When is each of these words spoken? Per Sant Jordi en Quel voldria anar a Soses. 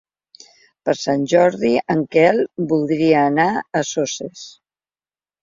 Per 0.87 0.95
Sant 0.99 1.27
Jordi 1.33 1.71
en 1.97 2.01
Quel 2.15 2.41
voldria 2.73 3.21
anar 3.35 3.47
a 3.53 3.85
Soses. 3.93 4.43